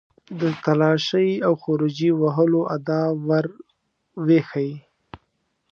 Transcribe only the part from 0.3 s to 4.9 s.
د تالاشۍ او خروجي وهلو آداب ور وښيي.